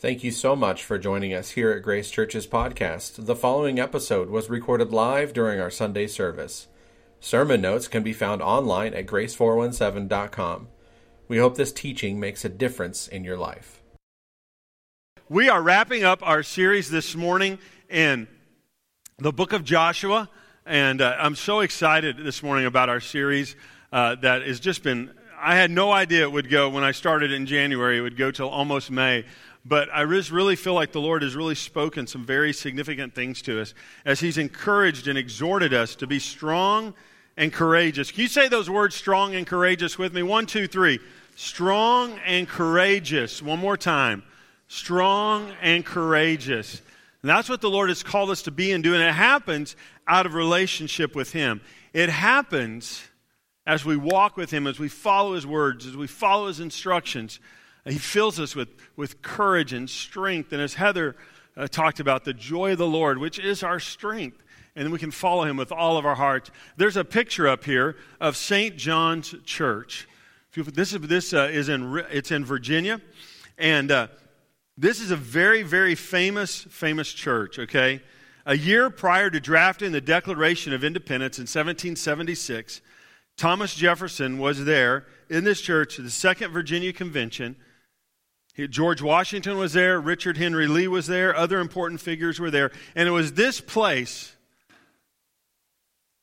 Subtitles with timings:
[0.00, 3.26] Thank you so much for joining us here at Grace Church's podcast.
[3.26, 6.68] The following episode was recorded live during our Sunday service.
[7.20, 10.68] Sermon notes can be found online at grace417.com.
[11.28, 13.82] We hope this teaching makes a difference in your life.
[15.28, 17.58] We are wrapping up our series this morning
[17.90, 18.26] in
[19.18, 20.30] the book of Joshua,
[20.64, 23.54] and uh, I'm so excited this morning about our series
[23.92, 25.10] uh, that has just been.
[25.42, 28.30] I had no idea it would go when I started in January, it would go
[28.30, 29.24] till almost May.
[29.64, 33.42] But I just really feel like the Lord has really spoken some very significant things
[33.42, 33.74] to us
[34.04, 36.94] as He's encouraged and exhorted us to be strong
[37.36, 38.10] and courageous.
[38.10, 40.22] Can you say those words, strong and courageous, with me?
[40.22, 40.98] One, two, three.
[41.36, 43.42] Strong and courageous.
[43.42, 44.22] One more time.
[44.68, 46.80] Strong and courageous.
[47.22, 48.94] And that's what the Lord has called us to be and do.
[48.94, 51.60] And it happens out of relationship with Him.
[51.92, 53.02] It happens
[53.66, 57.40] as we walk with Him, as we follow His words, as we follow His instructions.
[57.84, 60.52] He fills us with, with courage and strength.
[60.52, 61.16] And as Heather
[61.56, 64.42] uh, talked about, the joy of the Lord, which is our strength.
[64.76, 66.50] And we can follow him with all of our hearts.
[66.76, 68.76] There's a picture up here of St.
[68.76, 70.06] John's Church.
[70.54, 73.00] This is, this, uh, is in, it's in Virginia.
[73.58, 74.08] And uh,
[74.76, 78.00] this is a very, very famous, famous church, okay?
[78.46, 82.80] A year prior to drafting the Declaration of Independence in 1776,
[83.36, 87.56] Thomas Jefferson was there in this church, the Second Virginia Convention
[88.68, 92.70] George Washington was there, Richard Henry Lee was there, other important figures were there.
[92.94, 94.34] And it was this place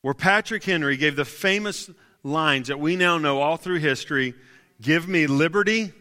[0.02, 1.90] where Patrick Henry gave the famous
[2.24, 4.34] lines that we now know all through history
[4.82, 5.92] Give me liberty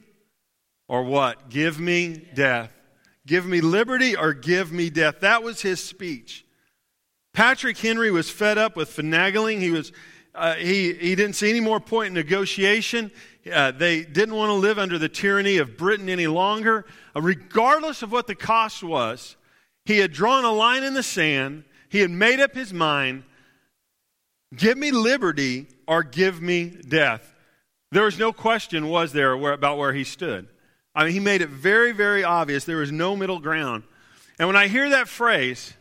[0.89, 1.49] or what?
[1.49, 2.73] Give me death.
[3.27, 5.21] Give me liberty or give me death.
[5.21, 6.45] That was his speech.
[7.33, 9.61] Patrick Henry was fed up with finagling.
[9.61, 9.93] He, was,
[10.37, 13.11] uh, he, he didn't see any more point in negotiation.
[13.53, 16.85] Uh, they didn't want to live under the tyranny of Britain any longer.
[17.15, 19.37] Uh, regardless of what the cost was,
[19.85, 21.65] he had drawn a line in the sand.
[21.89, 23.25] He had made up his mind
[24.55, 27.35] give me liberty or give me death.
[27.93, 30.49] There was no question, was there, where, about where he stood.
[30.95, 33.85] I mean, he made it very, very obvious there was no middle ground.
[34.39, 35.75] And when I hear that phrase,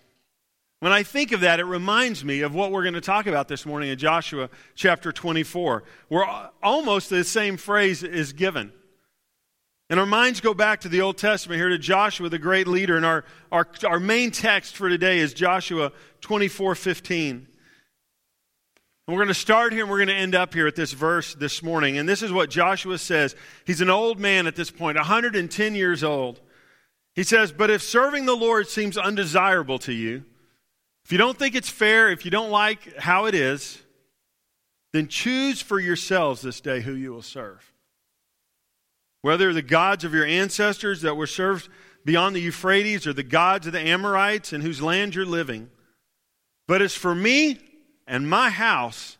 [0.80, 3.48] when I think of that, it reminds me of what we're going to talk about
[3.48, 6.26] this morning in Joshua chapter 24, where
[6.62, 8.72] almost the same phrase is given.
[9.90, 12.98] And our minds go back to the Old Testament here to Joshua, the great leader.
[12.98, 15.92] And our, our, our main text for today is Joshua
[16.22, 17.48] 24 15.
[19.08, 20.92] And we're going to start here and we're going to end up here at this
[20.92, 22.00] verse this morning.
[22.00, 23.36] And this is what Joshua says.
[23.64, 26.42] He's an old man at this point, 110 years old.
[27.14, 30.26] He says, But if serving the Lord seems undesirable to you,
[31.06, 33.80] if you don't think it's fair, if you don't like how it is,
[34.92, 37.72] then choose for yourselves this day who you will serve.
[39.22, 41.70] Whether the gods of your ancestors that were served
[42.06, 45.70] beyond the Euphrates or the gods of the Amorites in whose land you're living.
[46.68, 47.60] But as for me
[48.08, 49.18] and my house,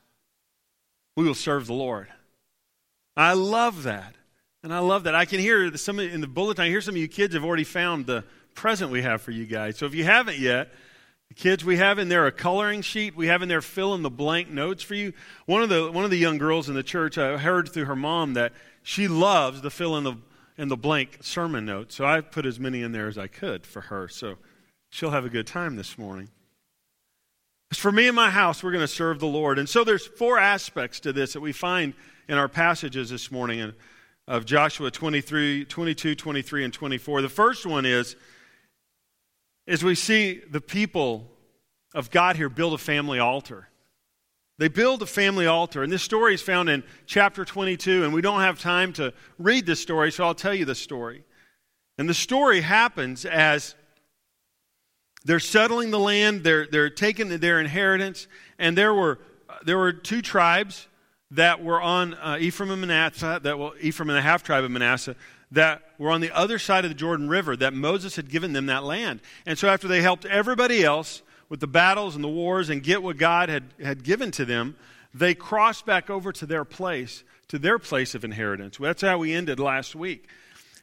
[1.16, 2.08] we will serve the Lord.
[3.16, 4.16] I love that.
[4.64, 5.14] And I love that.
[5.14, 7.64] I can hear some in the bulletin, I hear some of you kids have already
[7.64, 8.24] found the
[8.56, 9.78] present we have for you guys.
[9.78, 10.74] So if you haven't yet,
[11.30, 13.16] the kids, we have in there a coloring sheet.
[13.16, 15.14] We have in there fill in the blank notes for you.
[15.46, 17.96] One of the, one of the young girls in the church, I heard through her
[17.96, 18.54] mom that
[18.84, 20.16] she loves the fill in the,
[20.58, 21.96] in the blank sermon notes.
[21.96, 24.08] So I put as many in there as I could for her.
[24.08, 24.38] So
[24.90, 26.30] she'll have a good time this morning.
[27.72, 29.58] As for me and my house, we're going to serve the Lord.
[29.58, 31.96] And so there's four aspects to this that we find
[32.30, 33.74] in our passages this morning
[34.28, 37.22] of Joshua 23, 22, 23, and 24.
[37.24, 38.16] The first one is
[39.68, 41.32] is we see the people
[41.94, 43.70] of God here build a family altar.
[44.58, 45.84] They build a family altar.
[45.84, 49.66] And this story is found in chapter 22, and we don't have time to read
[49.66, 51.24] this story, so I'll tell you the story.
[51.98, 53.76] And the story happens as
[55.26, 58.28] they're settling the land, they're, they're taking their inheritance,
[58.60, 59.20] and there were,
[59.66, 60.88] there were two tribes
[61.32, 64.72] that were on uh, Ephraim and Manasseh, that well, Ephraim and the half tribe of
[64.72, 65.16] Manasseh,
[65.56, 68.66] that were on the other side of the Jordan River, that Moses had given them
[68.66, 69.22] that land.
[69.46, 73.02] And so after they helped everybody else with the battles and the wars and get
[73.02, 74.76] what God had, had given to them,
[75.14, 78.78] they crossed back over to their place, to their place of inheritance.
[78.78, 80.28] That's how we ended last week.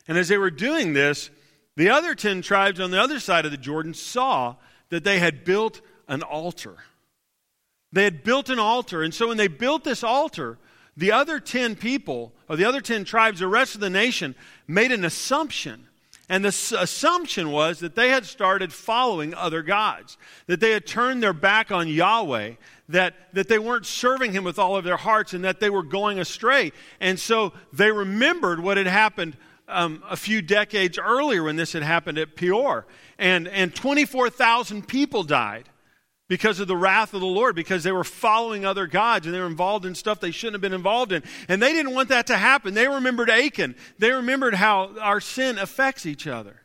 [0.08, 1.31] And as they were doing this,
[1.76, 4.56] the other 10 tribes on the other side of the Jordan saw
[4.88, 6.76] that they had built an altar.
[7.93, 9.02] They had built an altar.
[9.02, 10.58] And so when they built this altar,
[10.97, 14.34] the other 10 people, or the other 10 tribes, the rest of the nation,
[14.69, 15.88] made an assumption.
[16.28, 20.19] And the assumption was that they had started following other gods,
[20.49, 22.56] that they had turned their back on Yahweh,
[22.90, 25.82] that, that they weren't serving Him with all of their hearts, and that they were
[25.82, 26.72] going astray.
[27.00, 31.82] And so they remembered what had happened um, a few decades earlier when this had
[31.82, 32.84] happened at Peor.
[33.19, 35.70] And, and 24,000 people died
[36.32, 39.38] because of the wrath of the Lord, because they were following other gods and they
[39.38, 41.23] were involved in stuff they shouldn't have been involved in.
[41.46, 42.73] And they didn't want that to happen.
[42.73, 43.76] They remembered Achan.
[43.99, 46.62] They remembered how our sin affects each other.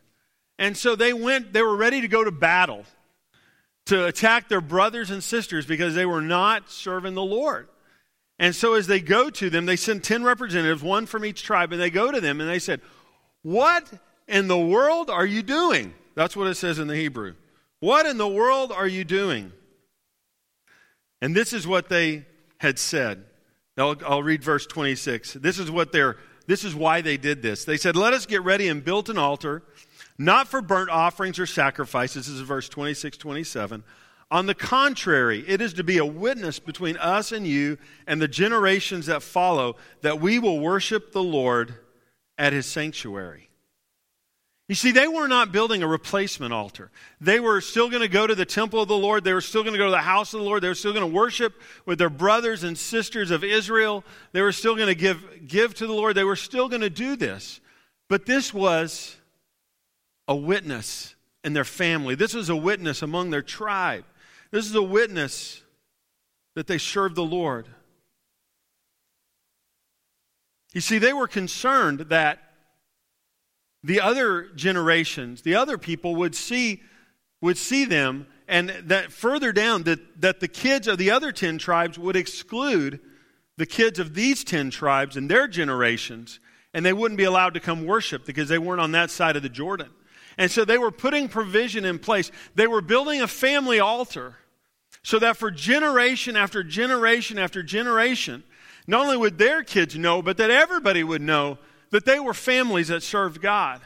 [0.57, 2.85] And so they went, they were ready to go to battle
[3.87, 7.67] to attack their brothers and sisters because they were not serving the Lord.
[8.39, 11.73] And so as they go to them, they send 10 representatives, one from each tribe,
[11.73, 12.79] and they go to them and they said,
[13.41, 13.91] What
[14.29, 15.93] in the world are you doing?
[16.15, 17.33] That's what it says in the Hebrew.
[17.79, 19.51] What in the world are you doing?
[21.21, 22.25] And this is what they
[22.59, 23.25] had said.
[23.77, 25.33] I'll, I'll read verse 26.
[25.33, 27.65] This is what they're, this is why they did this.
[27.65, 29.63] They said, Let us get ready and build an altar,
[30.17, 32.25] not for burnt offerings or sacrifices.
[32.27, 33.83] This is verse 26, 27
[34.29, 38.27] on the contrary, it is to be a witness between us and you and the
[38.27, 41.75] generations that follow that we will worship the Lord
[42.37, 43.46] at his sanctuary.
[44.67, 46.91] You see, they were not building a replacement altar.
[47.21, 49.23] They were still going to go to the temple of the Lord.
[49.23, 50.61] They were still going to go to the house of the Lord.
[50.61, 51.53] They were still going to worship
[51.85, 54.03] with their brothers and sisters of Israel.
[54.33, 56.15] They were still going to give, give to the Lord.
[56.15, 57.61] They were still going to do this.
[58.09, 59.15] But this was
[60.27, 61.15] a witness
[61.45, 62.15] in their family.
[62.15, 64.03] This was a witness among their tribe.
[64.51, 65.61] This is a witness
[66.55, 67.67] that they served the Lord.
[70.73, 72.46] You see, they were concerned that
[73.83, 76.81] the other generations, the other people would see,
[77.41, 81.57] would see them, and that further down, that, that the kids of the other 10
[81.57, 82.99] tribes would exclude
[83.57, 86.39] the kids of these 10 tribes and their generations,
[86.73, 89.43] and they wouldn't be allowed to come worship because they weren't on that side of
[89.43, 89.89] the Jordan.
[90.37, 92.31] And so they were putting provision in place.
[92.55, 94.35] They were building a family altar
[95.01, 98.43] so that for generation after generation after generation,
[98.85, 101.57] not only would their kids know, but that everybody would know
[101.91, 103.81] that they were families that served God.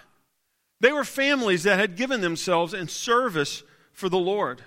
[0.80, 3.64] They were families that had given themselves in service
[3.94, 4.64] for the Lord.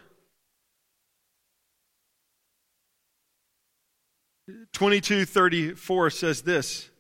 [4.73, 6.91] 2234 says this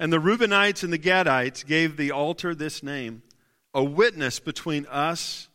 [0.00, 3.22] And the Reubenites and the Gadites gave the altar this name
[3.72, 5.48] a witness between us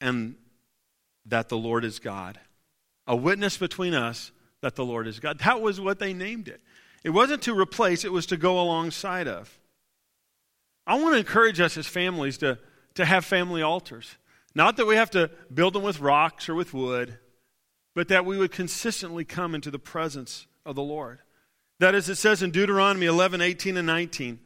[0.00, 0.34] and
[1.26, 2.38] that the Lord is God.
[3.06, 5.38] A witness between us that the Lord is God.
[5.40, 6.60] That was what they named it.
[7.04, 9.58] It wasn't to replace, it was to go alongside of.
[10.86, 12.58] I want to encourage us as families to,
[12.94, 14.16] to have family altars.
[14.54, 17.18] Not that we have to build them with rocks or with wood,
[17.94, 21.20] but that we would consistently come into the presence of the Lord.
[21.80, 24.38] That is, as it says in Deuteronomy 11, 18, and 19.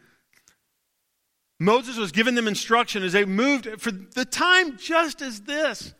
[1.58, 5.94] Moses was giving them instruction as they moved for the time just as this.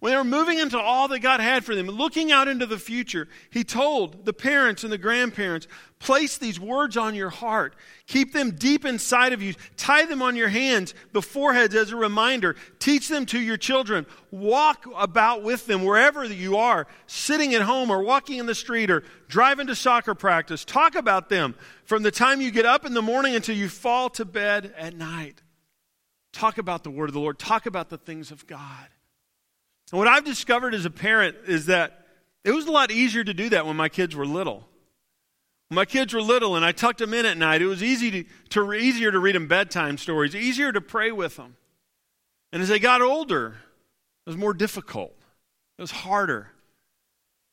[0.00, 2.78] When they were moving into all that God had for them, looking out into the
[2.78, 5.68] future, He told the parents and the grandparents,
[5.98, 7.76] place these words on your heart.
[8.06, 9.52] Keep them deep inside of you.
[9.76, 12.56] Tie them on your hands, the foreheads as a reminder.
[12.78, 14.06] Teach them to your children.
[14.30, 18.90] Walk about with them wherever you are, sitting at home or walking in the street
[18.90, 20.64] or driving to soccer practice.
[20.64, 21.54] Talk about them
[21.84, 24.96] from the time you get up in the morning until you fall to bed at
[24.96, 25.42] night.
[26.32, 27.38] Talk about the word of the Lord.
[27.38, 28.88] Talk about the things of God.
[29.90, 32.06] And what I've discovered as a parent is that
[32.44, 34.68] it was a lot easier to do that when my kids were little.
[35.68, 38.10] When my kids were little and I tucked them in at night, it was easy
[38.10, 41.56] to, to, easier to read them bedtime stories, easier to pray with them.
[42.52, 43.56] And as they got older,
[44.26, 45.14] it was more difficult.
[45.78, 46.48] It was harder.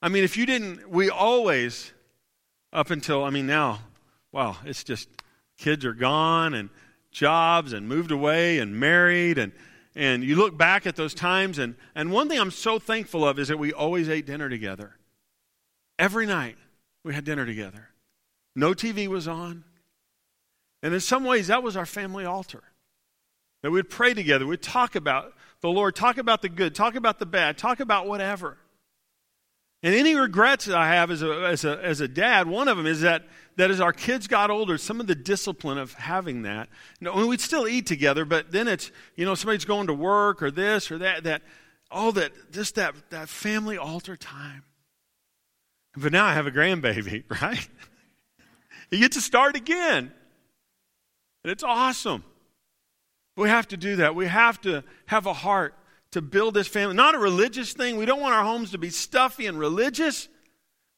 [0.01, 1.91] I mean, if you didn't, we always,
[2.71, 3.79] up until, I mean, now,
[4.31, 5.09] wow, it's just
[5.57, 6.69] kids are gone and
[7.11, 9.51] jobs and moved away and married and
[9.97, 13.39] and you look back at those times, and, and one thing I'm so thankful of
[13.39, 14.95] is that we always ate dinner together.
[15.97, 16.55] Every night
[17.03, 17.89] we had dinner together.
[18.55, 19.63] No TV was on.
[20.83, 22.61] And in some ways, that was our family altar.
[23.63, 27.17] That we'd pray together, we'd talk about the Lord, talk about the good, talk about
[27.17, 28.57] the bad, talk about whatever.
[29.83, 32.77] And any regrets that I have as a, as a, as a dad, one of
[32.77, 33.23] them is that,
[33.57, 36.67] that as our kids got older, some of the discipline of having that,
[36.99, 40.41] you know, we'd still eat together, but then it's, you know, somebody's going to work
[40.41, 41.43] or this or that, that,
[41.91, 44.63] all that, just that, that family altar time.
[45.95, 47.67] But now I have a grandbaby, right?
[48.89, 50.11] you get to start again.
[51.43, 52.23] And it's awesome.
[53.35, 54.15] We have to do that.
[54.15, 55.75] We have to have a heart
[56.17, 56.95] to build this family.
[56.95, 57.95] Not a religious thing.
[57.95, 60.27] We don't want our homes to be stuffy and religious.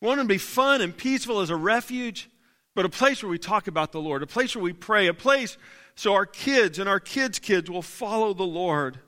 [0.01, 2.29] We want them to be fun and peaceful as a refuge,
[2.73, 5.13] but a place where we talk about the Lord, a place where we pray, a
[5.13, 5.57] place
[5.95, 8.99] so our kids and our kids' kids will follow the Lord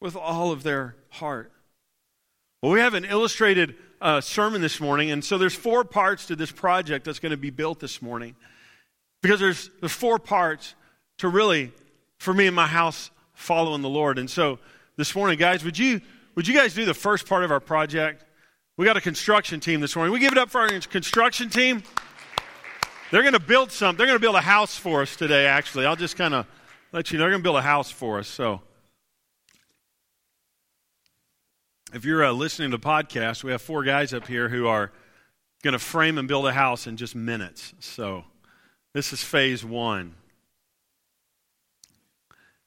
[0.00, 1.50] with all of their heart.
[2.62, 6.36] Well, we have an illustrated uh, sermon this morning, and so there's four parts to
[6.36, 8.36] this project that's going to be built this morning.
[9.20, 10.76] Because there's, there's four parts
[11.16, 11.72] to really,
[12.18, 14.16] for me and my house, following the Lord.
[14.16, 14.60] And so
[14.98, 16.00] this morning, guys, would you,
[16.34, 18.24] would you guys do the first part of our project?
[18.76, 20.12] We got a construction team this morning.
[20.12, 21.84] We give it up for our construction team.
[23.12, 23.96] They're going to build something.
[23.96, 25.86] They're going to build a house for us today, actually.
[25.86, 26.46] I'll just kind of
[26.90, 27.22] let you know.
[27.22, 28.26] They're going to build a house for us.
[28.26, 28.60] So
[31.94, 34.90] if you're uh, listening to the podcast, we have four guys up here who are
[35.62, 37.72] going to frame and build a house in just minutes.
[37.78, 38.24] So
[38.94, 40.16] this is phase one.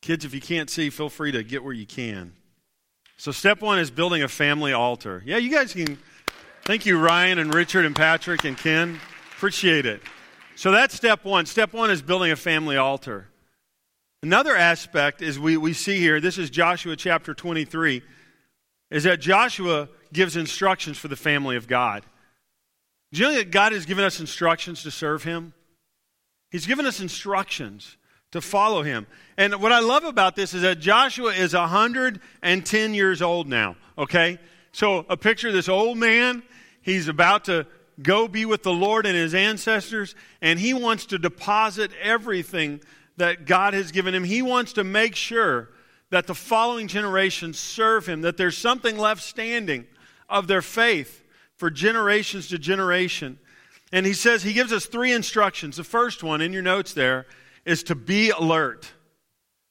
[0.01, 2.33] Kids, if you can't see, feel free to get where you can.
[3.17, 5.21] So, step one is building a family altar.
[5.25, 5.99] Yeah, you guys can.
[6.63, 8.99] Thank you, Ryan and Richard and Patrick and Ken.
[9.35, 10.01] Appreciate it.
[10.55, 11.45] So, that's step one.
[11.45, 13.27] Step one is building a family altar.
[14.23, 18.01] Another aspect is we, we see here, this is Joshua chapter 23,
[18.89, 22.03] is that Joshua gives instructions for the family of God.
[23.11, 25.53] Do you know that God has given us instructions to serve Him?
[26.49, 27.97] He's given us instructions
[28.31, 29.07] to follow Him.
[29.37, 34.39] And what I love about this is that Joshua is 110 years old now, okay?
[34.71, 36.43] So a picture of this old man,
[36.81, 37.67] he's about to
[38.01, 42.81] go be with the Lord and his ancestors, and he wants to deposit everything
[43.17, 44.23] that God has given him.
[44.23, 45.69] He wants to make sure
[46.09, 49.87] that the following generations serve him, that there's something left standing
[50.29, 51.23] of their faith
[51.55, 53.37] for generations to generation.
[53.91, 55.77] And he says, he gives us three instructions.
[55.77, 57.27] The first one in your notes there
[57.65, 58.91] is to be alert.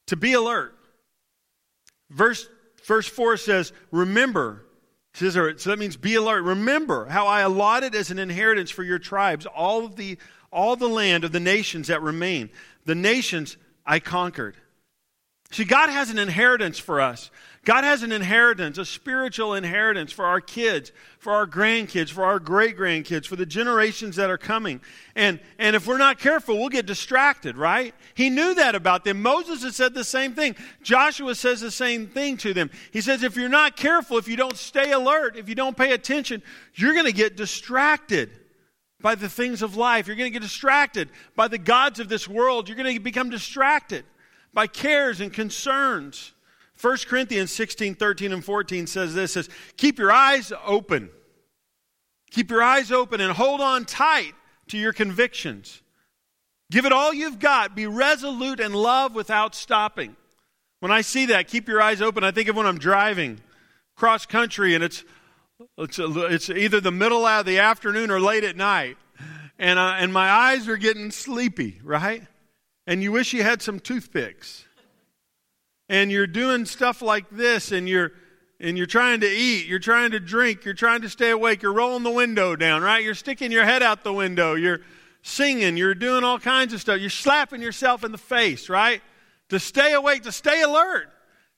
[0.09, 0.75] To be alert.
[2.11, 2.49] Verse,
[2.85, 4.65] verse 4 says, Remember.
[5.15, 6.43] Says, so that means be alert.
[6.43, 10.19] Remember how I allotted as an inheritance for your tribes all of the,
[10.53, 12.51] all the land of the nations that remain.
[12.85, 14.57] The nations I conquered.
[15.51, 17.31] See, God has an inheritance for us.
[17.65, 22.39] God has an inheritance, a spiritual inheritance for our kids, for our grandkids, for our
[22.39, 24.81] great grandkids, for the generations that are coming.
[25.15, 27.95] And, and if we're not careful, we'll get distracted, right?
[28.15, 29.21] He knew that about them.
[29.21, 30.57] Moses had said the same thing.
[30.83, 32.71] Joshua says the same thing to them.
[32.93, 35.93] He says, if you're not careful, if you don't stay alert, if you don't pay
[35.93, 36.43] attention,
[36.77, 38.31] you're going to get distracted
[39.03, 40.07] by the things of life.
[40.07, 42.69] You're going to get distracted by the gods of this world.
[42.69, 44.07] You're going to become distracted
[44.53, 46.33] by cares and concerns.
[46.81, 51.11] 1 Corinthians 16, 13, and 14 says this says, Keep your eyes open.
[52.31, 54.33] Keep your eyes open and hold on tight
[54.69, 55.83] to your convictions.
[56.71, 57.75] Give it all you've got.
[57.75, 60.17] Be resolute and love without stopping.
[60.79, 63.41] When I see that, keep your eyes open, I think of when I'm driving
[63.97, 65.05] cross country and it's,
[65.77, 68.97] it's, it's either the middle of the afternoon or late at night.
[69.59, 72.23] And, uh, and my eyes are getting sleepy, right?
[72.91, 74.65] And you wish you had some toothpicks
[75.89, 78.11] and you're doing stuff like this and you're
[78.59, 81.73] and you're trying to eat, you're trying to drink, you're trying to stay awake, you're
[81.73, 83.05] rolling the window down, right?
[83.05, 84.81] You're sticking your head out the window, you're
[85.23, 86.99] singing, you're doing all kinds of stuff.
[86.99, 89.01] You're slapping yourself in the face, right?
[89.51, 91.11] To stay awake, to stay alert.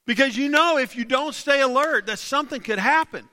[0.05, 3.27] Because you know if you don't stay alert, that something could happen.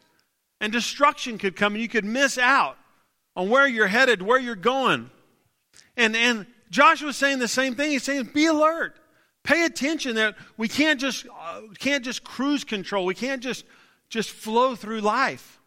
[0.59, 2.79] And destruction could come and you could miss out
[3.37, 5.11] on where you're headed, where you're going.
[5.99, 7.91] And and Joshua's saying the same thing.
[7.91, 8.99] He's saying, be alert.
[9.43, 13.07] Pay attention that we can't just, uh, can't just cruise control.
[13.07, 13.65] We can't just,
[14.09, 15.61] just flow through life.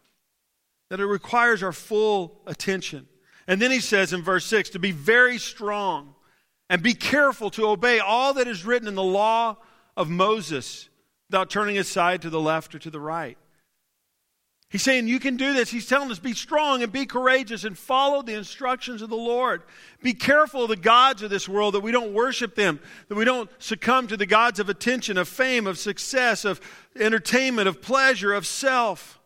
[0.90, 3.08] That it requires our full attention.
[3.46, 6.14] And then he says in verse 6 to be very strong
[6.70, 9.56] and be careful to obey all that is written in the law
[9.96, 10.88] of Moses
[11.28, 13.36] without turning aside to the left or to the right.
[14.74, 15.70] He's saying you can do this.
[15.70, 19.62] He's telling us be strong and be courageous and follow the instructions of the Lord.
[20.02, 23.24] Be careful of the gods of this world that we don't worship them, that we
[23.24, 26.60] don't succumb to the gods of attention, of fame, of success, of
[26.98, 29.20] entertainment, of pleasure, of self.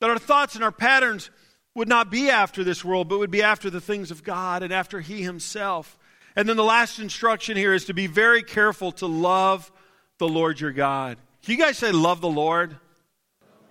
[0.00, 1.30] That our thoughts and our patterns
[1.76, 4.72] would not be after this world, but would be after the things of God and
[4.72, 6.00] after He Himself.
[6.34, 9.70] And then the last instruction here is to be very careful to love
[10.18, 11.16] the Lord your God.
[11.44, 12.76] Can you guys say, Love the Lord?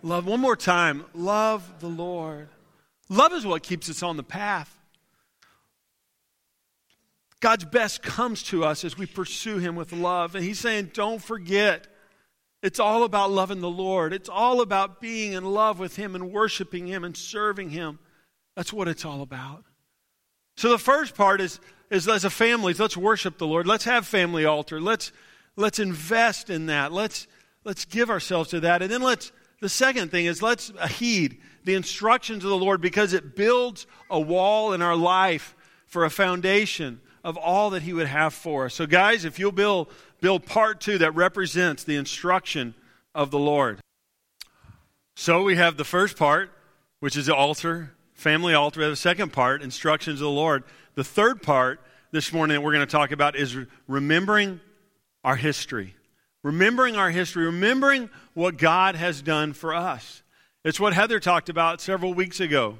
[0.01, 1.05] Love, one more time.
[1.13, 2.47] Love the Lord.
[3.09, 4.75] Love is what keeps us on the path.
[7.41, 10.35] God's best comes to us as we pursue Him with love.
[10.35, 11.87] And He's saying, don't forget.
[12.61, 14.11] It's all about loving the Lord.
[14.13, 17.99] It's all about being in love with Him and worshiping Him and serving Him.
[18.55, 19.63] That's what it's all about.
[20.57, 23.65] So the first part is, is as a family, let's worship the Lord.
[23.65, 24.81] Let's have family altar.
[24.81, 25.13] Let's,
[25.55, 26.91] let's invest in that.
[26.91, 27.27] Let's,
[27.63, 28.81] let's give ourselves to that.
[28.81, 33.13] And then let's the second thing is let's heed the instructions of the Lord because
[33.13, 35.55] it builds a wall in our life
[35.87, 38.75] for a foundation of all that He would have for us.
[38.75, 42.73] So, guys, if you'll build, build part two that represents the instruction
[43.13, 43.79] of the Lord.
[45.15, 46.51] So, we have the first part,
[47.01, 48.79] which is the altar, family altar.
[48.79, 50.63] We have the second part, instructions of the Lord.
[50.95, 53.55] The third part, this morning that we're going to talk about is
[53.87, 54.59] remembering
[55.23, 55.95] our history.
[56.43, 60.23] Remembering our history, remembering what God has done for us.
[60.63, 62.77] It's what Heather talked about several weeks ago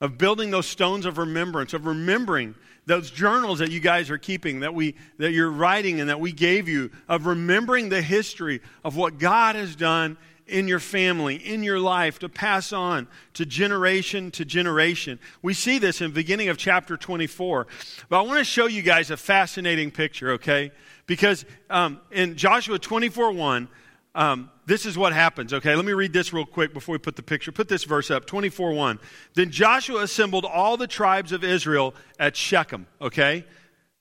[0.00, 2.54] of building those stones of remembrance, of remembering
[2.86, 6.32] those journals that you guys are keeping, that, we, that you're writing and that we
[6.32, 11.62] gave you, of remembering the history of what God has done in your family, in
[11.62, 15.18] your life, to pass on to generation to generation.
[15.40, 17.66] We see this in the beginning of chapter 24.
[18.08, 20.70] But I want to show you guys a fascinating picture, okay?
[21.06, 23.68] Because um, in Joshua 24 1,
[24.14, 25.74] um, this is what happens, okay?
[25.74, 27.50] Let me read this real quick before we put the picture.
[27.52, 28.98] Put this verse up 24 1.
[29.34, 33.44] Then Joshua assembled all the tribes of Israel at Shechem, okay?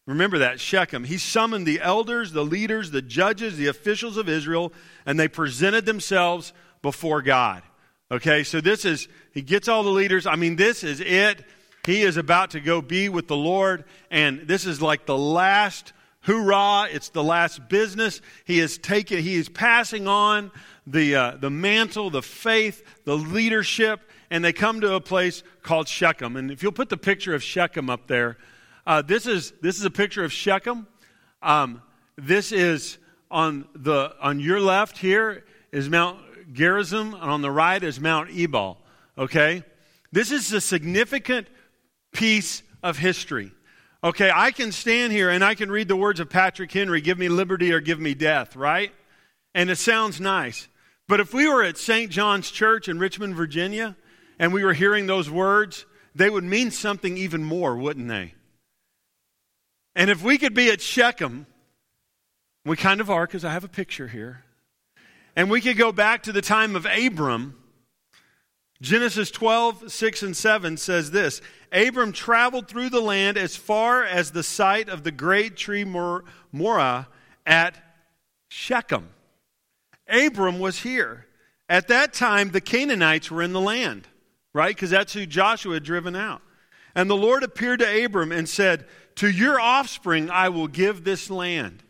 [0.05, 1.05] Remember that, Shechem.
[1.05, 4.73] He summoned the elders, the leaders, the judges, the officials of Israel,
[5.05, 7.63] and they presented themselves before God.
[8.11, 10.27] Okay, so this is, he gets all the leaders.
[10.27, 11.43] I mean, this is it.
[11.85, 15.93] He is about to go be with the Lord, and this is like the last
[16.23, 16.87] hoorah.
[16.91, 18.21] It's the last business.
[18.45, 20.51] He is taking, he is passing on
[20.85, 25.87] the, uh, the mantle, the faith, the leadership, and they come to a place called
[25.87, 26.35] Shechem.
[26.35, 28.37] And if you'll put the picture of Shechem up there,
[28.85, 30.87] uh, this, is, this is a picture of Shechem.
[31.41, 31.81] Um,
[32.17, 32.97] this is
[33.31, 36.19] on, the, on your left here is Mount
[36.53, 38.77] Gerizim, and on the right is Mount Ebal.
[39.17, 39.63] Okay?
[40.11, 41.47] This is a significant
[42.11, 43.51] piece of history.
[44.03, 47.17] Okay, I can stand here and I can read the words of Patrick Henry give
[47.17, 48.91] me liberty or give me death, right?
[49.55, 50.67] And it sounds nice.
[51.07, 52.11] But if we were at St.
[52.11, 53.95] John's Church in Richmond, Virginia,
[54.37, 58.33] and we were hearing those words, they would mean something even more, wouldn't they?
[59.95, 61.45] And if we could be at Shechem,
[62.65, 64.43] we kind of are because I have a picture here,
[65.35, 67.62] and we could go back to the time of Abram
[68.83, 74.31] Genesis 12, 6 and 7 says this Abram traveled through the land as far as
[74.31, 77.07] the site of the great tree Moreh
[77.45, 77.75] at
[78.49, 79.07] Shechem.
[80.09, 81.25] Abram was here.
[81.69, 84.05] At that time, the Canaanites were in the land,
[84.53, 84.75] right?
[84.75, 86.41] Because that's who Joshua had driven out.
[86.93, 91.29] And the Lord appeared to Abram and said, To your offspring I will give this
[91.29, 91.83] land.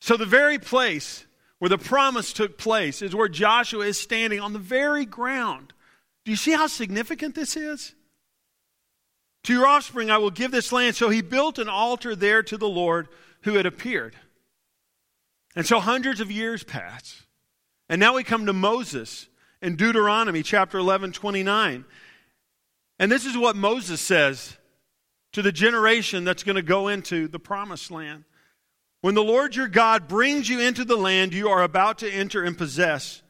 [0.00, 1.24] So the very place
[1.58, 5.72] where the promise took place, is where Joshua is standing on the very ground.
[6.24, 7.94] Do you see how significant this is?
[9.44, 10.96] To your offspring I will give this land.
[10.96, 13.08] So he built an altar there to the Lord
[13.42, 14.16] who had appeared.
[15.54, 17.22] And so hundreds of years pass.
[17.88, 19.28] And now we come to Moses
[19.62, 21.84] in Deuteronomy chapter 11, 29.
[22.98, 24.56] And this is what Moses says
[25.32, 28.24] to the generation that's going to go into the promised land.
[29.00, 32.42] When the Lord your God brings you into the land you are about to enter
[32.42, 33.22] and possess,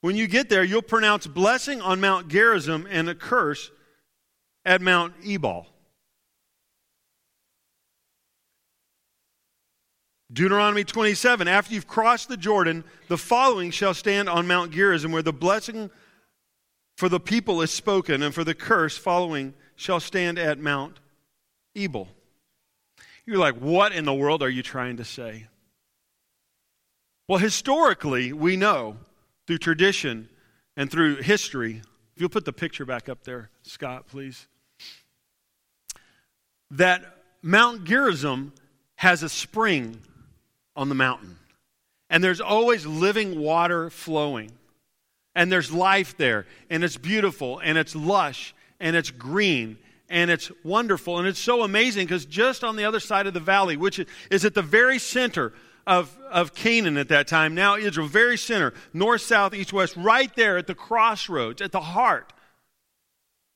[0.00, 3.70] when you get there, you'll pronounce blessing on Mount Gerizim and a curse
[4.64, 5.66] at Mount Ebal.
[10.32, 15.22] Deuteronomy 27 After you've crossed the Jordan, the following shall stand on Mount Gerizim, where
[15.22, 15.90] the blessing
[16.96, 20.98] for the people is spoken, and for the curse following shall stand at Mount
[21.74, 22.08] Ebal.
[23.26, 25.46] You're like, what in the world are you trying to say?
[27.26, 28.98] Well, historically, we know
[29.46, 30.28] through tradition
[30.76, 31.82] and through history,
[32.14, 34.46] if you'll put the picture back up there, Scott, please,
[36.70, 37.02] that
[37.40, 38.52] Mount Gerizim
[38.96, 40.00] has a spring
[40.76, 41.38] on the mountain.
[42.10, 44.52] And there's always living water flowing.
[45.34, 46.46] And there's life there.
[46.70, 47.58] And it's beautiful.
[47.58, 48.54] And it's lush.
[48.80, 49.78] And it's green
[50.14, 51.18] and it's wonderful.
[51.18, 54.00] And it's so amazing because just on the other side of the valley, which
[54.30, 55.52] is at the very center
[55.88, 60.34] of, of Canaan at that time, now Israel, very center, north, south, east, west, right
[60.36, 62.32] there at the crossroads, at the heart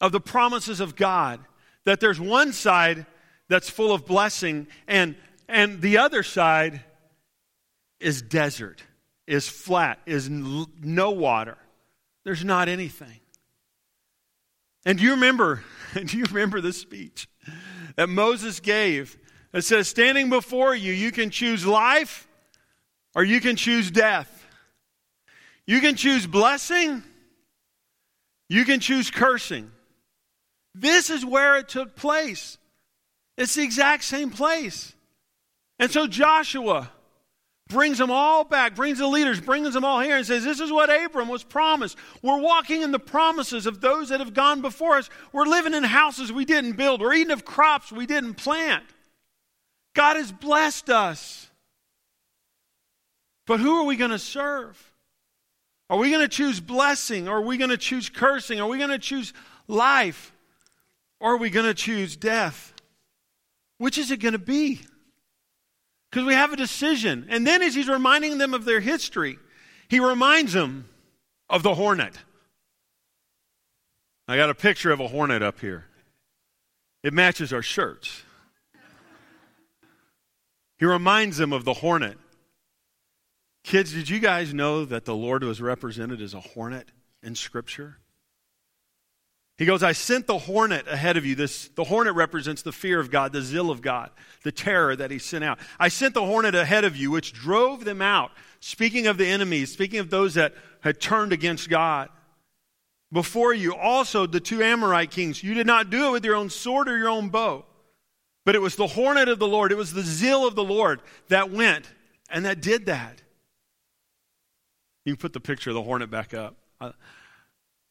[0.00, 1.38] of the promises of God,
[1.84, 3.06] that there's one side
[3.48, 5.14] that's full of blessing, and,
[5.48, 6.82] and the other side
[8.00, 8.82] is desert,
[9.28, 11.56] is flat, is no water.
[12.24, 13.20] There's not anything.
[14.84, 15.62] And do you remember,
[15.94, 17.28] And do you remember the speech
[17.96, 19.18] that Moses gave?
[19.52, 22.28] It says, Standing before you, you can choose life
[23.14, 24.34] or you can choose death.
[25.66, 27.02] You can choose blessing,
[28.48, 29.70] you can choose cursing.
[30.74, 32.56] This is where it took place.
[33.36, 34.94] It's the exact same place.
[35.78, 36.90] And so Joshua
[37.68, 40.72] brings them all back, brings the leaders, brings them all here, and says, This is
[40.72, 41.96] what Abram was promised.
[42.22, 45.08] We're walking in the promises of those that have gone before us.
[45.32, 48.84] We're living in houses we didn't build, we're eating of crops we didn't plant.
[49.94, 51.50] God has blessed us.
[53.46, 54.92] But who are we going to serve?
[55.90, 57.28] Are we going to choose blessing?
[57.28, 58.60] Or are we going to choose cursing?
[58.60, 59.32] Are we going to choose
[59.66, 60.32] life?
[61.18, 62.74] Or are we going to choose death?
[63.78, 64.82] Which is it going to be?
[66.10, 67.26] Because we have a decision.
[67.28, 69.38] And then as he's reminding them of their history,
[69.88, 70.88] he reminds them
[71.48, 72.18] of the hornet.
[74.26, 75.86] I got a picture of a hornet up here.
[77.02, 78.22] It matches our shirts.
[80.78, 82.18] He reminds them of the hornet.
[83.64, 86.88] Kids, did you guys know that the Lord was represented as a hornet
[87.22, 87.98] in Scripture?
[89.58, 91.34] He goes, I sent the hornet ahead of you.
[91.34, 94.10] This, the hornet represents the fear of God, the zeal of God,
[94.44, 95.58] the terror that he sent out.
[95.80, 98.30] I sent the hornet ahead of you, which drove them out.
[98.60, 102.08] Speaking of the enemies, speaking of those that had turned against God.
[103.12, 105.42] Before you, also the two Amorite kings.
[105.42, 107.64] You did not do it with your own sword or your own bow,
[108.44, 109.72] but it was the hornet of the Lord.
[109.72, 111.90] It was the zeal of the Lord that went
[112.30, 113.22] and that did that.
[115.04, 116.56] You can put the picture of the hornet back up.
[116.80, 116.92] Uh,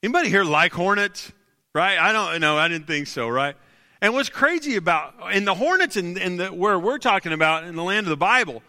[0.04, 1.32] anybody here like hornets?
[1.74, 1.98] Right?
[1.98, 2.58] I don't know.
[2.58, 3.56] I didn't think so, right?
[4.02, 7.76] And what's crazy about, and the hornets in, in the, where we're talking about in
[7.76, 8.62] the land of the Bible,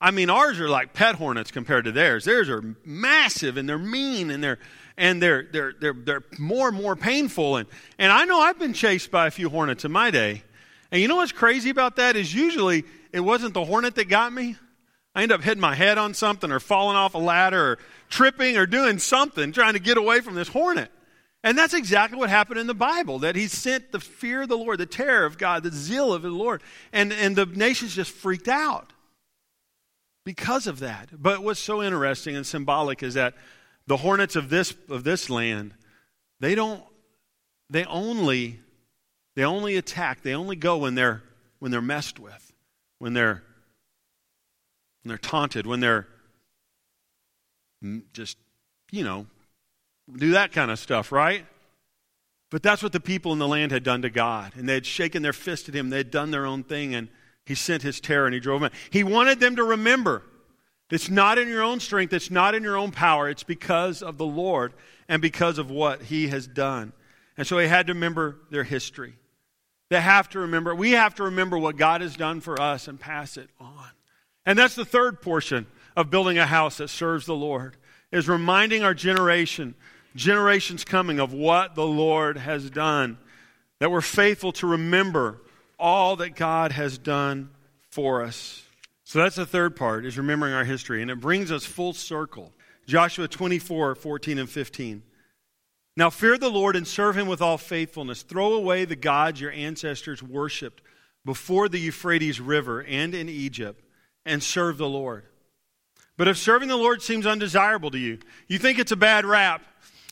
[0.00, 2.24] I mean, ours are like pet hornets compared to theirs.
[2.24, 4.58] Theirs are massive and they're mean and they're,
[4.96, 7.56] and they're, they're, they're, they're more and more painful.
[7.56, 10.42] And, and I know I've been chased by a few hornets in my day.
[10.90, 14.32] And you know what's crazy about that is usually it wasn't the hornet that got
[14.32, 14.56] me.
[15.14, 18.56] I end up hitting my head on something or falling off a ladder or tripping
[18.56, 20.90] or doing something trying to get away from this hornet.
[21.44, 24.56] And that's exactly what happened in the Bible that he sent the fear of the
[24.56, 26.62] Lord, the terror of God, the zeal of the Lord.
[26.92, 28.92] And, and the nations just freaked out
[30.24, 31.08] because of that.
[31.20, 33.34] But what's so interesting and symbolic is that
[33.88, 35.74] the hornets of this, of this land,
[36.38, 36.84] they don't,
[37.68, 38.60] they only,
[39.34, 41.22] they only attack, they only go when they're,
[41.58, 42.52] when they're messed with,
[42.98, 43.42] when they're,
[45.02, 46.06] when they're taunted, when they're
[48.12, 48.38] just,
[48.92, 49.26] you know,
[50.16, 51.46] do that kind of stuff, right?
[52.50, 54.52] But that's what the people in the land had done to God.
[54.56, 55.90] And they had shaken their fist at him.
[55.90, 57.08] They had done their own thing, and
[57.46, 58.70] he sent his terror and he drove them.
[58.90, 60.22] He wanted them to remember
[60.90, 63.30] it's not in your own strength, it's not in your own power.
[63.30, 64.74] It's because of the Lord
[65.08, 66.92] and because of what he has done.
[67.38, 69.14] And so he had to remember their history.
[69.88, 70.74] They have to remember.
[70.74, 73.88] We have to remember what God has done for us and pass it on.
[74.44, 77.78] And that's the third portion of building a house that serves the Lord
[78.10, 79.74] is reminding our generation
[80.14, 83.18] generations coming of what the Lord has done.
[83.78, 85.40] That we're faithful to remember
[85.78, 87.50] all that God has done
[87.90, 88.62] for us.
[89.04, 91.02] So that's the third part, is remembering our history.
[91.02, 92.52] And it brings us full circle.
[92.86, 95.02] Joshua 24, 14, and 15.
[95.96, 98.22] Now fear the Lord and serve him with all faithfulness.
[98.22, 100.82] Throw away the gods your ancestors worshipped
[101.24, 103.84] before the Euphrates River and in Egypt,
[104.24, 105.24] and serve the Lord.
[106.16, 109.62] But if serving the Lord seems undesirable to you, you think it's a bad rap,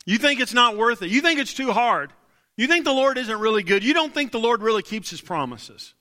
[0.05, 1.09] you think it's not worth it.
[1.09, 2.11] You think it's too hard.
[2.57, 3.83] You think the Lord isn't really good.
[3.83, 5.93] You don't think the Lord really keeps his promises.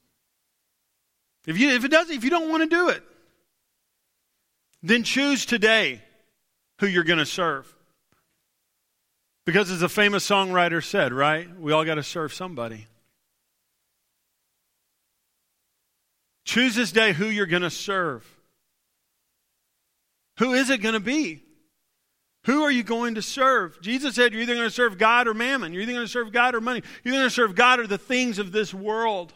[1.46, 3.02] If you, if it does, if you don't want to do it,
[4.82, 6.02] then choose today
[6.80, 7.72] who you're going to serve.
[9.46, 11.48] Because as a famous songwriter said, right?
[11.58, 12.86] We all got to serve somebody.
[16.44, 18.26] Choose this day who you're going to serve.
[20.38, 21.42] Who is it going to be?
[22.44, 23.80] Who are you going to serve?
[23.82, 25.72] Jesus said you're either going to serve God or mammon.
[25.72, 26.82] You're either going to serve God or money.
[27.04, 29.34] You're going to serve God or the things of this world.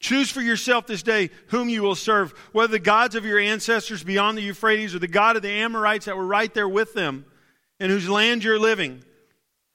[0.00, 4.02] Choose for yourself this day whom you will serve, whether the gods of your ancestors
[4.02, 7.24] beyond the Euphrates or the God of the Amorites that were right there with them
[7.80, 9.02] in whose land you're living.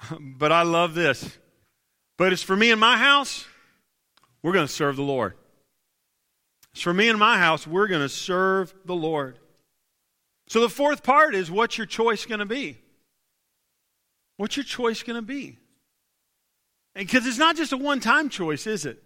[0.19, 1.37] But I love this.
[2.17, 3.45] But it's for me and my house,
[4.41, 5.35] we're going to serve the Lord.
[6.71, 9.37] It's for me and my house, we're going to serve the Lord.
[10.51, 12.77] So the fourth part is what's your choice going to be?
[14.35, 15.57] What's your choice going to be?
[16.93, 19.01] Because it's not just a one time choice, is it?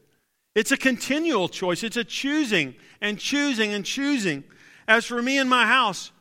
[0.55, 1.84] It's a continual choice.
[1.84, 4.43] It's a choosing and choosing and choosing.
[4.88, 6.12] As for me and my house,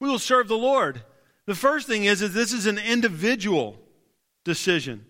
[0.00, 1.02] we will serve the Lord.
[1.46, 3.78] The first thing is, that this is an individual
[4.44, 5.06] decision.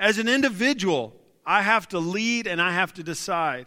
[0.00, 1.14] As an individual,
[1.46, 3.66] I have to lead and I have to decide.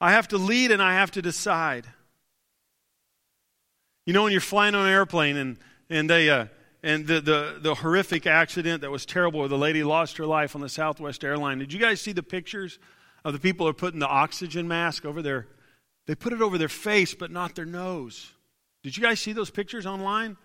[0.00, 1.86] I have to lead and I have to decide.
[4.06, 6.46] You know, when you're flying on an airplane and, and they, uh,
[6.82, 10.56] and the, the, the horrific accident that was terrible where the lady lost her life
[10.56, 11.58] on the Southwest airline.
[11.58, 12.78] Did you guys see the pictures
[13.24, 15.46] of the people who are putting the oxygen mask over their,
[16.06, 18.32] they put it over their face, but not their nose.
[18.82, 20.36] Did you guys see those pictures online?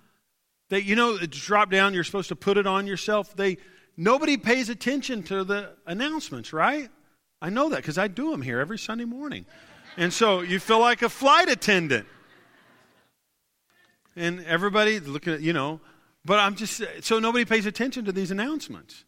[0.70, 3.36] They, you know, it's drop down, you're supposed to put it on yourself.
[3.36, 3.58] They,
[3.96, 6.90] nobody pays attention to the announcements, right?
[7.42, 9.46] I know that because I do them here every Sunday morning.
[9.96, 12.06] And so you feel like a flight attendant
[14.18, 15.80] and everybody looking at, you know,
[16.26, 19.06] but I'm just, so nobody pays attention to these announcements.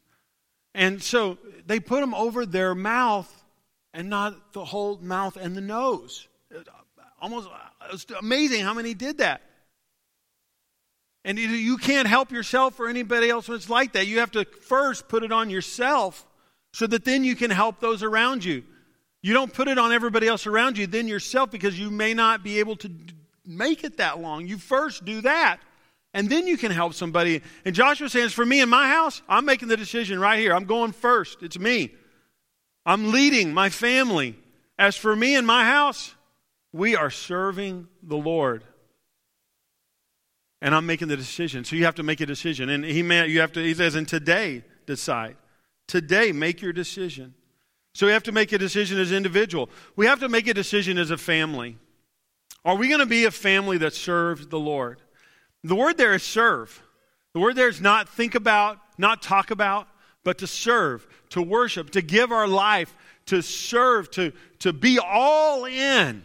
[0.73, 3.29] And so they put them over their mouth
[3.93, 6.27] and not the whole mouth and the nose.
[7.21, 7.49] Almost
[7.91, 9.41] it's amazing how many did that.
[11.25, 14.07] And you can't help yourself or anybody else when it's like that.
[14.07, 16.25] You have to first put it on yourself
[16.71, 18.63] so that then you can help those around you.
[19.21, 22.41] You don't put it on everybody else around you, then yourself, because you may not
[22.41, 22.89] be able to
[23.49, 24.47] make it that long.
[24.47, 25.59] You first do that,
[26.13, 27.41] and then you can help somebody.
[27.65, 30.53] And Joshua says, For me in my house, I'm making the decision right here.
[30.53, 31.41] I'm going first.
[31.41, 31.91] It's me.
[32.85, 34.37] I'm leading my family.
[34.77, 36.15] As for me and my house,
[36.71, 38.63] we are serving the Lord.
[40.61, 41.65] And I'm making the decision.
[41.65, 42.69] So you have to make a decision.
[42.69, 45.35] And he may, you have to, he says, and today decide.
[45.87, 47.33] Today, make your decision.
[47.93, 49.69] So we have to make a decision as individual.
[49.95, 51.77] We have to make a decision as a family.
[52.65, 55.01] Are we going to be a family that serves the Lord?
[55.63, 56.81] The word there is serve.
[57.33, 59.87] The word there is not think about, not talk about,
[60.23, 62.95] but to serve, to worship, to give our life,
[63.27, 66.23] to serve, to, to be all in.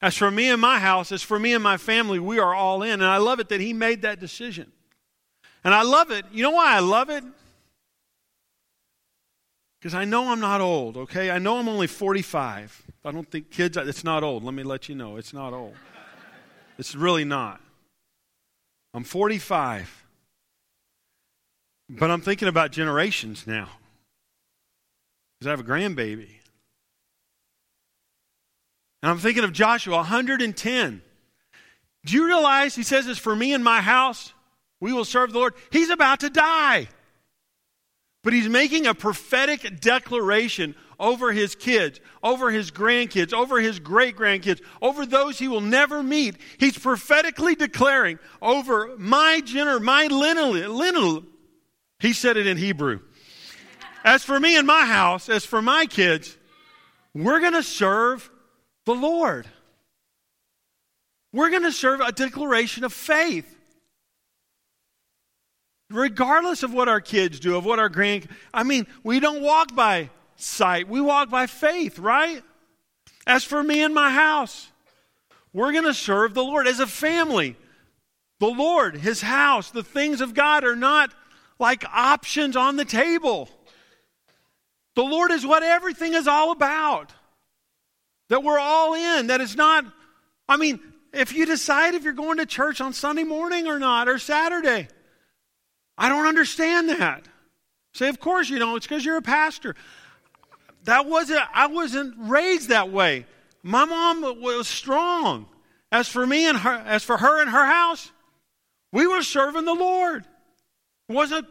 [0.00, 2.82] As for me and my house, as for me and my family, we are all
[2.82, 2.92] in.
[2.92, 4.70] And I love it that he made that decision.
[5.64, 6.24] And I love it.
[6.30, 7.24] You know why I love it?
[9.88, 11.30] Because I know I'm not old, okay?
[11.30, 12.82] I know I'm only 45.
[13.06, 14.44] I don't think kids, it's not old.
[14.44, 15.76] Let me let you know, it's not old.
[16.76, 17.58] It's really not.
[18.92, 20.04] I'm 45.
[21.88, 23.70] But I'm thinking about generations now.
[25.40, 26.28] Because I have a grandbaby.
[29.02, 31.02] And I'm thinking of Joshua, 110.
[32.04, 34.34] Do you realize he says this for me and my house?
[34.80, 35.54] We will serve the Lord.
[35.72, 36.88] He's about to die.
[38.24, 44.16] But he's making a prophetic declaration over his kids, over his grandkids, over his great
[44.16, 46.36] grandkids, over those he will never meet.
[46.58, 51.24] He's prophetically declaring over my gener, my lineage.
[52.00, 53.00] He said it in Hebrew.
[54.04, 56.36] As for me and my house, as for my kids,
[57.14, 58.30] we're going to serve
[58.84, 59.46] the Lord.
[61.32, 63.57] We're going to serve a declaration of faith.
[65.90, 69.74] Regardless of what our kids do, of what our grand I mean, we don't walk
[69.74, 70.88] by sight.
[70.88, 72.42] We walk by faith, right?
[73.26, 74.70] As for me and my house,
[75.52, 77.56] we're going to serve the Lord as a family.
[78.38, 81.12] The Lord, his house, the things of God are not
[81.58, 83.48] like options on the table.
[84.94, 87.12] The Lord is what everything is all about.
[88.28, 89.28] That we're all in.
[89.28, 89.84] That it's not,
[90.48, 90.80] I mean,
[91.12, 94.88] if you decide if you're going to church on Sunday morning or not, or Saturday,
[95.98, 97.26] I don't understand that.
[97.92, 98.76] Say, of course you don't.
[98.76, 99.74] It's because you're a pastor.
[100.84, 103.26] That wasn't, I wasn't raised that way.
[103.62, 105.46] My mom was strong.
[105.90, 108.12] As for me and her, as for her and her house,
[108.92, 110.24] we were serving the Lord.
[111.08, 111.46] It wasn't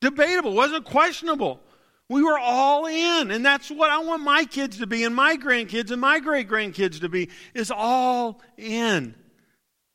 [0.00, 1.60] debatable, it wasn't questionable.
[2.08, 5.36] We were all in, and that's what I want my kids to be, and my
[5.36, 9.16] grandkids and my great grandkids to be, is all in.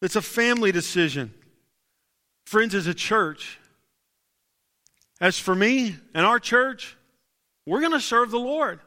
[0.01, 1.33] It's a family decision.
[2.45, 3.61] Friends, as a church,
[5.21, 6.97] as for me and our church,
[7.65, 8.79] we're going to serve the Lord.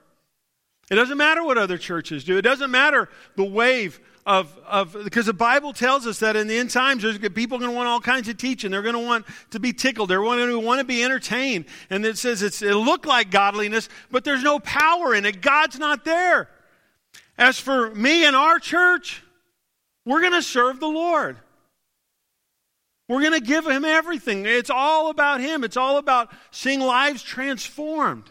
[0.90, 2.37] It doesn't matter what other churches do.
[2.37, 6.59] It doesn't matter the wave of, of because the Bible tells us that in the
[6.59, 8.70] end times, there's people are going to want all kinds of teaching.
[8.70, 10.11] They're going to want to be tickled.
[10.11, 11.66] They're going to want to be entertained.
[11.88, 15.40] And it says it's, it look like godliness, but there's no power in it.
[15.40, 16.51] God's not there.
[17.38, 19.23] As for me and our church,
[20.05, 21.38] we're going to serve the Lord.
[23.09, 24.47] We're going to give him everything.
[24.47, 25.62] It's all about him.
[25.62, 28.31] It's all about seeing lives transformed.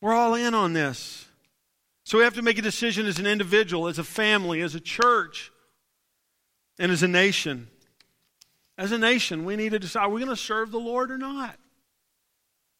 [0.00, 1.26] We're all in on this.
[2.04, 4.80] So we have to make a decision as an individual, as a family, as a
[4.80, 5.50] church,
[6.78, 7.68] and as a nation.
[8.76, 11.18] As a nation, we need to decide are we going to serve the Lord or
[11.18, 11.56] not?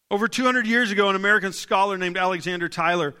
[0.09, 3.15] Over 200 years ago, an American scholar named Alexander Tyler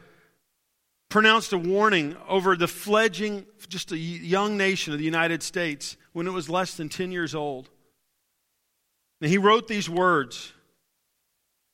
[1.09, 6.27] pronounced a warning over the fledging, just a young nation of the United States when
[6.27, 7.69] it was less than 10 years old.
[9.21, 10.53] And he wrote these words,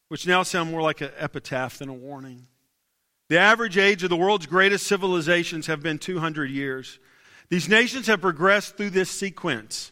[0.10, 2.48] which now sound more like an epitaph than a warning.
[3.30, 7.00] The average age of the world's greatest civilizations have been 200 years.
[7.50, 9.92] These nations have progressed through this sequence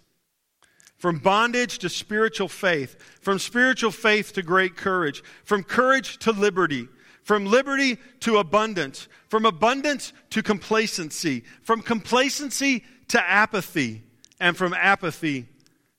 [0.97, 6.87] from bondage to spiritual faith, from spiritual faith to great courage, from courage to liberty,
[7.21, 14.03] from liberty to abundance, from abundance to complacency, from complacency to apathy,
[14.45, 15.47] and from apathy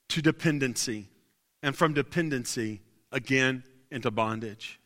[0.08, 1.08] to dependency,
[1.64, 2.80] and from dependency
[3.10, 4.78] again into bondage.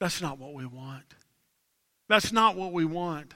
[0.00, 1.04] That's not what we want.
[2.08, 3.34] That's not what we want.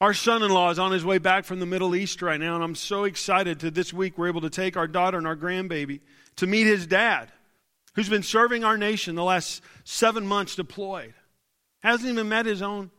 [0.00, 2.54] Our son in law is on his way back from the Middle East right now,
[2.54, 5.36] and I'm so excited to this week we're able to take our daughter and our
[5.36, 6.00] grandbaby
[6.36, 7.30] to meet his dad,
[7.94, 11.12] who's been serving our nation the last seven months deployed.
[11.82, 12.90] Hasn't even met his own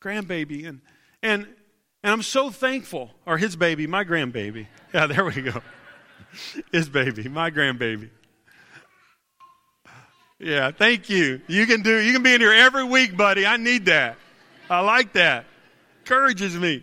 [0.00, 0.68] grandbaby.
[0.68, 0.82] And,
[1.20, 1.48] and,
[2.02, 4.66] and I'm so thankful, or his baby, my grandbaby.
[4.92, 5.60] Yeah, there we go.
[6.72, 8.10] his baby, my grandbaby.
[10.38, 11.42] Yeah, thank you.
[11.48, 13.44] You can do you can be in here every week, buddy.
[13.44, 14.16] I need that.
[14.70, 15.44] I like that.
[16.00, 16.82] Encourages me.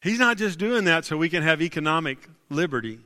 [0.00, 3.00] He's not just doing that so we can have economic liberty.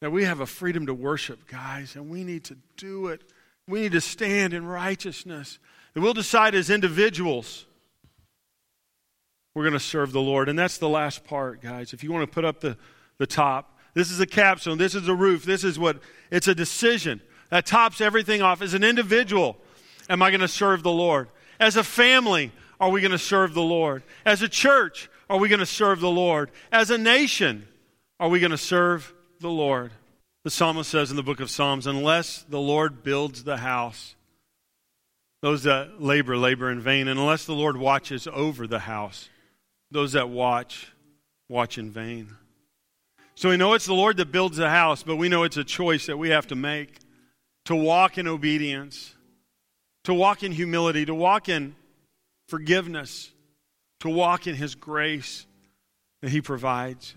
[0.00, 3.22] That we have a freedom to worship, guys, and we need to do it.
[3.66, 5.58] We need to stand in righteousness.
[5.94, 7.66] And we'll decide as individuals
[9.54, 10.48] we're going to serve the Lord.
[10.48, 11.92] And that's the last part, guys.
[11.92, 12.76] If you want to put up the,
[13.18, 16.54] the top, this is a capstone, this is a roof, this is what it's a
[16.54, 18.60] decision that tops everything off.
[18.60, 19.56] As an individual,
[20.10, 21.28] am I going to serve the Lord?
[21.60, 24.02] As a family, are we going to serve the Lord?
[24.26, 26.50] As a church, are we going to serve the Lord?
[26.72, 27.68] As a nation,
[28.18, 29.92] are we going to serve the Lord?
[30.42, 34.16] The psalmist says in the book of Psalms, unless the Lord builds the house,
[35.44, 37.06] those that labor, labor in vain.
[37.06, 39.28] And unless the Lord watches over the house,
[39.90, 40.90] those that watch,
[41.50, 42.30] watch in vain.
[43.34, 45.62] So we know it's the Lord that builds the house, but we know it's a
[45.62, 46.98] choice that we have to make
[47.66, 49.14] to walk in obedience,
[50.04, 51.76] to walk in humility, to walk in
[52.48, 53.30] forgiveness,
[54.00, 55.44] to walk in His grace
[56.22, 57.14] that He provides.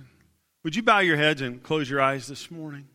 [0.66, 2.90] Would you bow your heads and close your eyes this morning?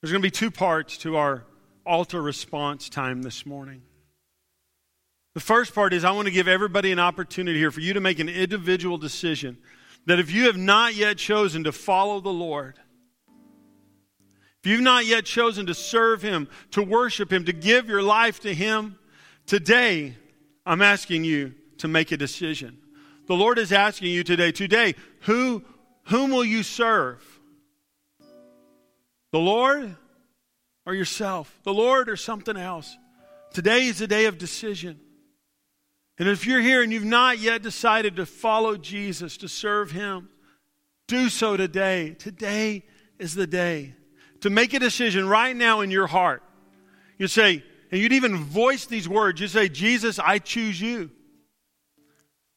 [0.00, 1.44] There's going to be two parts to our
[1.84, 3.82] altar response time this morning.
[5.34, 8.00] The first part is I want to give everybody an opportunity here for you to
[8.00, 9.58] make an individual decision
[10.06, 12.78] that if you have not yet chosen to follow the Lord,
[14.62, 18.40] if you've not yet chosen to serve Him, to worship Him, to give your life
[18.40, 18.98] to Him,
[19.46, 20.16] today
[20.66, 22.78] I'm asking you to make a decision.
[23.26, 25.62] The Lord is asking you today, today, who,
[26.04, 27.24] whom will you serve?
[29.30, 29.96] The Lord
[30.84, 31.60] or yourself?
[31.62, 32.96] The Lord or something else?
[33.52, 34.98] Today is a day of decision.
[36.20, 40.28] And if you're here and you've not yet decided to follow Jesus, to serve Him,
[41.08, 42.14] do so today.
[42.18, 42.84] Today
[43.18, 43.94] is the day
[44.42, 46.42] to make a decision right now in your heart.
[47.16, 49.40] You say, and you'd even voice these words.
[49.40, 51.10] You say, Jesus, I choose you.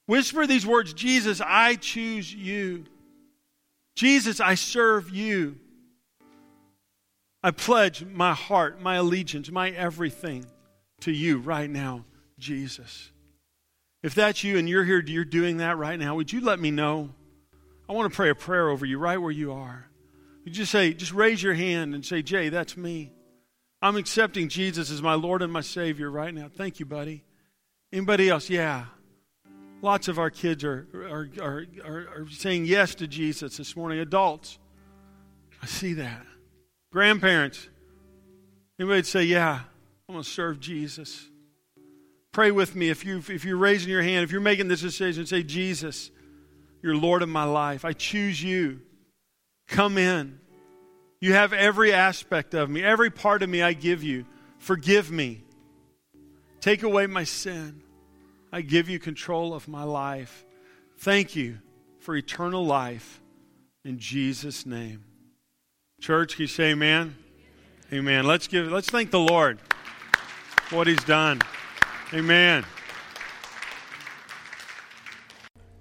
[0.08, 2.84] Whisper these words Jesus, I choose you.
[3.96, 5.58] Jesus, I serve you.
[7.42, 10.46] I pledge my heart, my allegiance, my everything
[11.00, 12.04] to you right now,
[12.38, 13.13] Jesus.
[14.04, 16.70] If that's you and you're here, you're doing that right now, would you let me
[16.72, 17.10] know?
[17.90, 19.88] I want to pray a prayer over you right where you are.
[20.44, 23.14] You just say, just raise your hand and say, Jay, that's me.
[23.82, 26.50] I'm accepting Jesus as my Lord and my Savior right now.
[26.54, 27.24] Thank you, buddy.
[27.94, 28.50] Anybody else?
[28.50, 28.86] Yeah.
[29.82, 34.00] Lots of our kids are, are, are, are, saying yes to Jesus this morning.
[34.00, 34.58] Adults,
[35.62, 36.26] I see that.
[36.92, 37.68] Grandparents,
[38.80, 39.60] anybody say, Yeah,
[40.08, 41.28] I'm going to serve Jesus.
[42.34, 45.26] Pray with me if, you, if you're raising your hand, if you're making this decision,
[45.26, 46.10] say, Jesus,
[46.82, 47.86] you're Lord of my life.
[47.86, 48.82] I choose you.
[49.68, 50.40] Come in.
[51.22, 54.26] You have every aspect of me, every part of me I give you.
[54.58, 55.44] Forgive me.
[56.60, 57.84] Take away my sin.
[58.52, 60.44] I give you control of my life.
[60.98, 61.60] Thank you
[62.00, 63.22] for eternal life
[63.86, 65.04] in Jesus' name.
[66.02, 67.16] Church, can you say amen?
[67.92, 68.26] Amen.
[68.26, 69.60] Let's give let's thank the Lord
[70.68, 71.40] for what he's done.
[72.14, 72.66] Amen.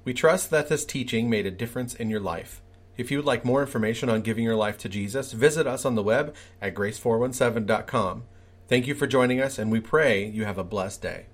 [0.05, 2.61] We trust that this teaching made a difference in your life.
[2.97, 5.95] If you would like more information on giving your life to Jesus, visit us on
[5.95, 8.25] the web at grace417.com.
[8.69, 11.27] Thank you for joining us, and we pray you have a blessed day.